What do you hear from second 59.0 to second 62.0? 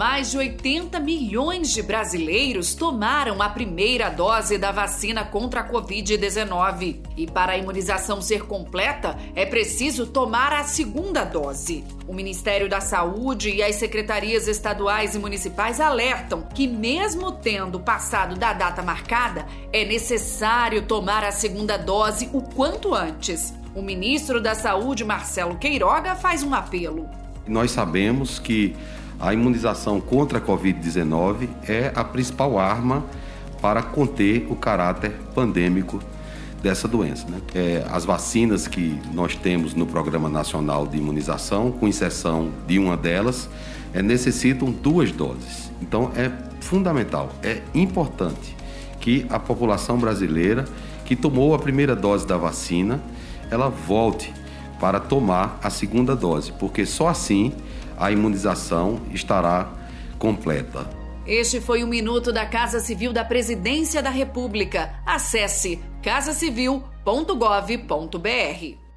estará completa. Este foi o